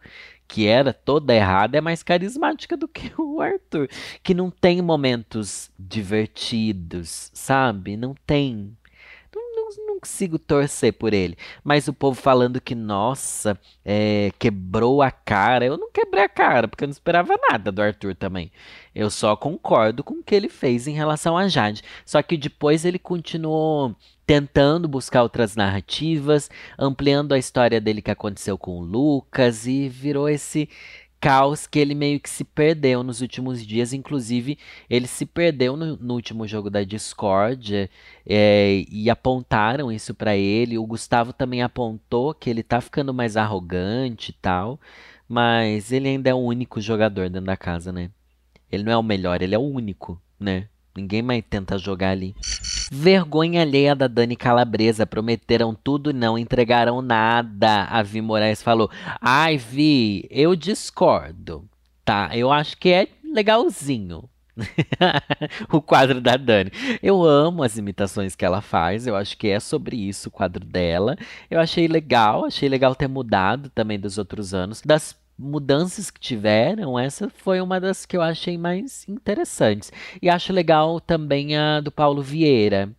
[0.53, 3.89] que era toda errada, é mais carismática do que o Arthur.
[4.21, 7.97] Que não tem momentos divertidos, sabe?
[7.97, 8.77] Não tem.
[9.35, 11.35] Não, não, não consigo torcer por ele.
[11.63, 15.65] Mas o povo falando que, nossa, é, quebrou a cara.
[15.65, 18.51] Eu não quebrei a cara, porque eu não esperava nada do Arthur também.
[18.93, 21.81] Eu só concordo com o que ele fez em relação a Jade.
[22.05, 28.57] Só que depois ele continuou tentando buscar outras narrativas, ampliando a história dele que aconteceu
[28.57, 30.69] com o Lucas e virou esse
[31.23, 33.93] caos que ele meio que se perdeu nos últimos dias.
[33.93, 34.57] Inclusive,
[34.89, 37.89] ele se perdeu no, no último jogo da Discord
[38.25, 40.77] é, e apontaram isso para ele.
[40.77, 44.77] O Gustavo também apontou que ele tá ficando mais arrogante e tal,
[45.29, 48.11] mas ele ainda é o único jogador dentro da casa, né?
[48.69, 50.67] Ele não é o melhor, ele é o único, né?
[50.93, 52.35] Ninguém mais tenta jogar ali.
[52.95, 55.07] Vergonha alheia da Dani Calabresa.
[55.07, 57.85] Prometeram tudo e não entregaram nada.
[57.85, 58.89] A Vi Moraes falou.
[59.19, 61.67] Ai, Vi, eu discordo.
[62.05, 64.29] Tá, eu acho que é legalzinho.
[65.73, 66.71] o quadro da Dani.
[67.01, 69.07] Eu amo as imitações que ela faz.
[69.07, 71.17] Eu acho que é sobre isso o quadro dela.
[71.49, 74.83] Eu achei legal, achei legal ter mudado também dos outros anos.
[74.85, 79.91] Das mudanças que tiveram, essa foi uma das que eu achei mais interessantes.
[80.21, 82.89] E acho legal também a do Paulo Vieira,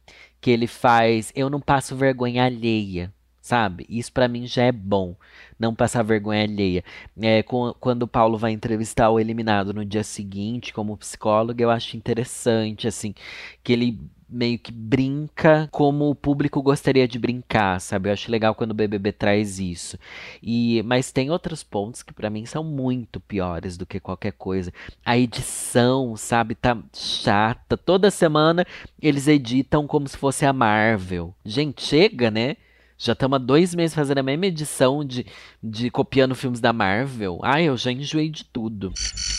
[0.40, 3.86] que ele faz Eu não passo vergonha alheia, sabe?
[3.88, 5.16] Isso para mim já é bom,
[5.58, 6.84] não passar vergonha alheia.
[7.20, 11.96] É, quando o Paulo vai entrevistar o eliminado no dia seguinte, como psicólogo, eu acho
[11.96, 13.14] interessante, assim,
[13.62, 18.08] que ele meio que brinca como o público gostaria de brincar, sabe?
[18.08, 19.98] Eu acho legal quando o BBB traz isso.
[20.42, 24.72] E mas tem outros pontos que para mim são muito piores do que qualquer coisa.
[25.04, 27.76] A edição, sabe, tá chata.
[27.76, 28.66] Toda semana
[29.00, 31.34] eles editam como se fosse a Marvel.
[31.44, 32.56] Gente, chega, né?
[32.96, 35.26] Já estamos há dois meses fazendo a mesma edição de,
[35.62, 37.40] de copiando filmes da Marvel.
[37.42, 38.92] Ai, eu já enjoei de tudo.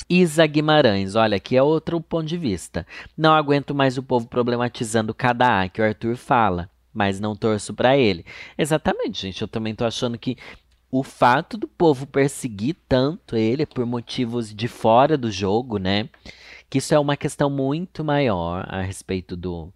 [0.09, 2.85] Isa Guimarães, olha, aqui é outro ponto de vista.
[3.17, 7.73] Não aguento mais o povo problematizando cada A que o Arthur fala, mas não torço
[7.73, 8.25] para ele.
[8.57, 9.41] Exatamente, gente.
[9.41, 10.37] Eu também tô achando que
[10.91, 16.07] o fato do povo perseguir tanto ele por motivos de fora do jogo, né?
[16.69, 19.73] Que isso é uma questão muito maior a respeito do,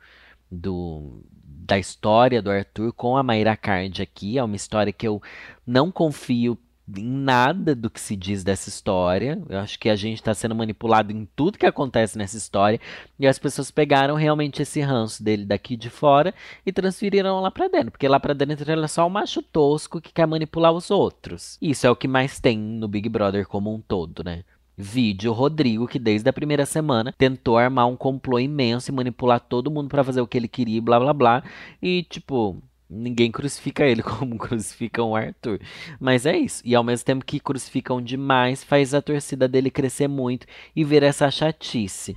[0.49, 1.23] do
[1.69, 4.37] da história do Arthur com a Mayra Card aqui.
[4.37, 5.21] É uma história que eu
[5.65, 6.57] não confio
[6.97, 9.41] em nada do que se diz dessa história.
[9.49, 12.79] Eu acho que a gente está sendo manipulado em tudo que acontece nessa história.
[13.19, 16.33] E as pessoas pegaram realmente esse ranço dele daqui de fora
[16.65, 17.91] e transferiram lá para dentro.
[17.91, 21.57] Porque lá para dentro ele é só um macho tosco que quer manipular os outros.
[21.61, 24.43] Isso é o que mais tem no Big Brother como um todo, né?
[24.81, 29.69] Vídeo Rodrigo, que desde a primeira semana tentou armar um complô imenso e manipular todo
[29.69, 31.43] mundo para fazer o que ele queria, blá blá blá.
[31.81, 35.59] E, tipo, Ninguém crucifica ele como crucificam o Arthur.
[35.99, 36.61] Mas é isso.
[36.65, 41.03] E ao mesmo tempo que crucificam demais, faz a torcida dele crescer muito e ver
[41.03, 42.15] essa chatice.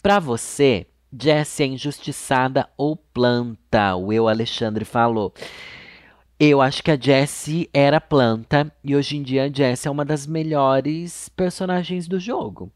[0.00, 3.96] Pra você, Jessie é injustiçada ou planta?
[3.96, 5.34] O eu Alexandre falou.
[6.38, 10.04] Eu acho que a Jessie era planta e hoje em dia a Jessie é uma
[10.04, 12.72] das melhores personagens do jogo.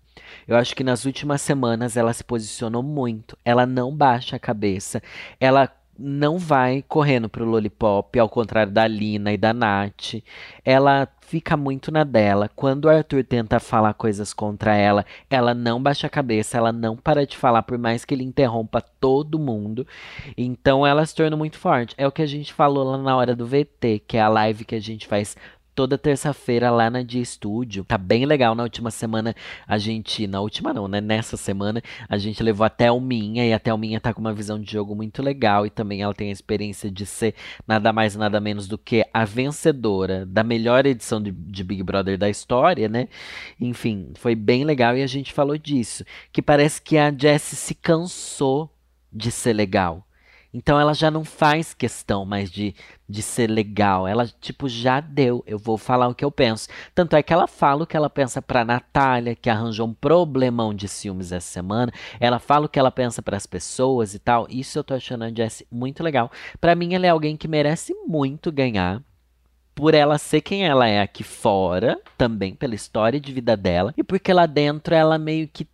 [0.47, 3.37] Eu acho que nas últimas semanas ela se posicionou muito.
[3.45, 5.03] Ela não baixa a cabeça.
[5.41, 5.67] Ela
[5.99, 10.23] não vai correndo pro Lollipop, ao contrário da Lina e da Nath.
[10.65, 12.49] Ela fica muito na dela.
[12.55, 16.97] Quando o Arthur tenta falar coisas contra ela, ela não baixa a cabeça, ela não
[16.97, 19.87] para de falar, por mais que ele interrompa todo mundo.
[20.37, 21.95] Então ela se torna muito forte.
[21.99, 24.65] É o que a gente falou lá na hora do VT, que é a live
[24.65, 25.37] que a gente faz
[25.77, 27.85] toda terça-feira lá na Dia Estúdio.
[27.85, 28.55] Tá bem legal.
[28.55, 29.37] Na última semana
[29.69, 30.27] a gente.
[30.27, 31.03] Na última não, né?
[31.03, 34.73] Nessa semana a gente levou a Thelminha e a Thelminha tá com uma visão de
[34.73, 37.35] jogo muito legal e também ela tem a experiência de ser
[37.69, 42.17] nada mais nada menos do que a vencedora da melhor edição de, de Big Brother
[42.17, 43.09] da história, né?
[43.61, 46.05] Enfim, foi bem legal e a gente falou disso.
[46.33, 48.71] Que parece que a Jessie se cansou
[49.13, 50.06] de ser legal.
[50.57, 52.75] Então ela já não faz questão mais de,
[53.07, 54.09] de ser legal.
[54.09, 55.45] Ela, tipo, já deu.
[55.47, 56.67] Eu vou falar o que eu penso.
[56.95, 60.73] Tanto é que ela fala o que ela pensa pra Natália, que arranjou um problemão
[60.73, 61.93] de ciúmes essa semana.
[62.19, 64.47] Ela fala o que ela pensa para as pessoas e tal.
[64.49, 66.33] Isso eu tô achando a Jessie muito legal.
[66.59, 69.03] Para mim, ela é alguém que merece muito ganhar
[69.75, 74.03] por ela ser quem ela é aqui fora, também pela história de vida dela, e
[74.03, 75.69] porque lá dentro ela meio que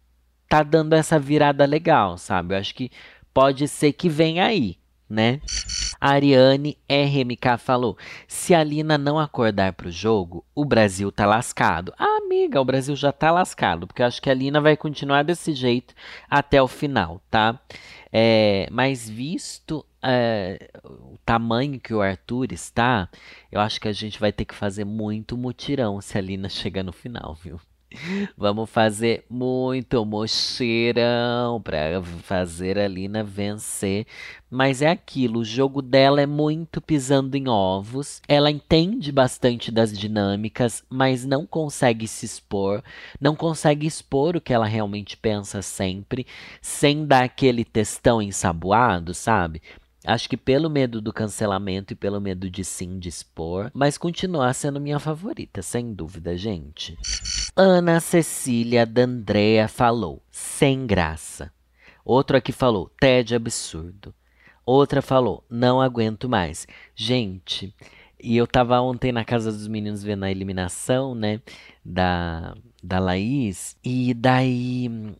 [0.48, 2.52] tá dando essa virada legal, sabe?
[2.52, 2.90] Eu acho que
[3.32, 4.76] pode ser que venha aí,
[5.08, 5.40] né?
[6.00, 11.92] A Ariane RMK falou: se a Lina não acordar pro jogo, o Brasil tá lascado.
[11.98, 15.22] Ah, amiga, o Brasil já tá lascado, porque eu acho que a Lina vai continuar
[15.22, 15.94] desse jeito
[16.28, 17.60] até o final, tá?
[18.12, 23.08] É, mas visto é, o tamanho que o Arthur está,
[23.50, 26.82] eu acho que a gente vai ter que fazer muito mutirão se a Lina chegar
[26.82, 27.60] no final, viu?
[28.36, 34.06] Vamos fazer muito mocheirão para fazer a Lina vencer.
[34.50, 38.20] Mas é aquilo, o jogo dela é muito pisando em ovos.
[38.28, 42.82] Ela entende bastante das dinâmicas, mas não consegue se expor,
[43.18, 46.26] não consegue expor o que ela realmente pensa sempre,
[46.60, 49.62] sem dar aquele textão ensaboado, sabe?
[50.04, 54.80] Acho que pelo medo do cancelamento e pelo medo de sim dispor, mas continuar sendo
[54.80, 56.98] minha favorita, sem dúvida, gente.
[57.54, 61.52] Ana Cecília D'Andrea falou: sem graça.
[62.04, 64.14] Outro aqui falou: TED absurdo.
[64.64, 66.66] Outra falou: não aguento mais.
[66.94, 67.74] Gente,
[68.18, 71.42] e eu tava ontem na casa dos meninos vendo a eliminação, né,
[71.84, 75.14] da, da Laís, e daí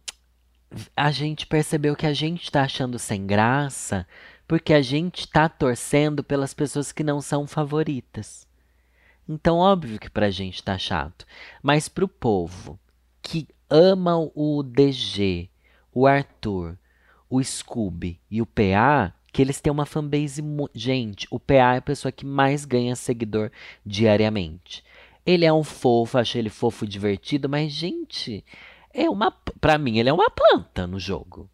[0.96, 4.06] a gente percebeu que a gente tá achando sem graça
[4.48, 8.46] porque a gente está torcendo pelas pessoas que não são favoritas.
[9.28, 11.26] Então, óbvio que para a gente está chato.
[11.62, 12.78] Mas para o povo
[13.22, 15.48] que ama o DG,
[15.92, 16.76] o Arthur,
[17.30, 20.42] o Scooby e o PA, que eles têm uma fanbase.
[20.74, 23.50] Gente, o PA é a pessoa que mais ganha seguidor
[23.84, 24.84] diariamente.
[25.24, 28.44] Ele é um fofo, achei ele fofo divertido, mas, gente,
[28.92, 29.30] é uma.
[29.60, 31.48] Pra mim, ele é uma planta no jogo.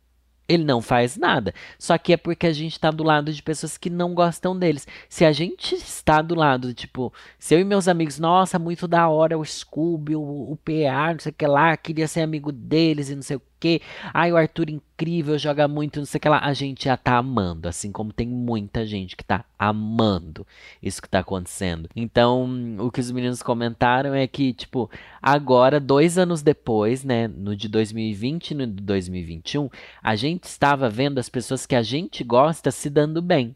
[0.48, 1.52] Ele não faz nada.
[1.78, 4.86] Só que é porque a gente está do lado de pessoas que não gostam deles.
[5.08, 9.08] Se a gente está do lado, tipo, se eu e meus amigos, nossa, muito da
[9.08, 13.10] hora o Scooby, o, o PA, não sei o que lá, queria ser amigo deles
[13.10, 13.80] e não sei o que.
[14.12, 16.40] Ai, o Arthur incrível, joga muito, não sei o que lá.
[16.40, 20.46] A gente já tá amando, assim como tem muita gente que tá amando
[20.82, 21.88] isso que tá acontecendo.
[21.94, 24.90] Então, o que os meninos comentaram é que, tipo,
[25.22, 29.68] agora, dois anos depois, né, no de 2020 e no de 2021,
[30.02, 33.54] a gente estava vendo as pessoas que a gente gosta se dando bem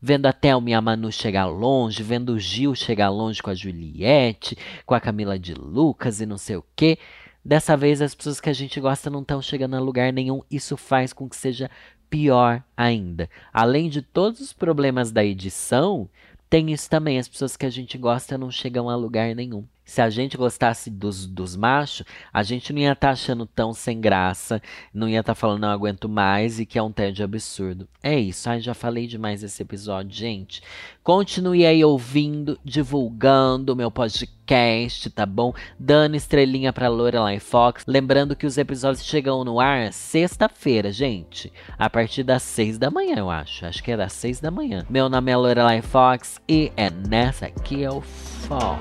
[0.00, 3.54] vendo a Thelma e a Manu chegar longe, vendo o Gil chegar longe com a
[3.54, 6.98] Juliette, com a Camila de Lucas e não sei o quê.
[7.44, 10.42] Dessa vez, as pessoas que a gente gosta não estão chegando a lugar nenhum.
[10.50, 11.70] Isso faz com que seja
[12.10, 13.30] pior ainda.
[13.52, 16.08] Além de todos os problemas da edição,
[16.50, 17.18] tem isso também.
[17.18, 19.64] As pessoas que a gente gosta não chegam a lugar nenhum.
[19.90, 23.74] Se a gente gostasse dos, dos machos, a gente não ia estar tá achando tão
[23.74, 24.62] sem graça,
[24.94, 27.88] não ia estar tá falando não aguento mais e que é um tédio absurdo.
[28.00, 30.62] É isso, ai, já falei demais esse episódio, gente.
[31.02, 35.52] Continue aí ouvindo, divulgando o meu podcast, tá bom?
[35.76, 37.82] Dando estrelinha pra Lorelai Fox.
[37.84, 41.52] Lembrando que os episódios chegam no ar sexta-feira, gente.
[41.76, 43.66] A partir das seis da manhã, eu acho.
[43.66, 44.86] Acho que é das seis da manhã.
[44.88, 48.78] Meu nome é Lorelai Fox e é nessa que eu falo.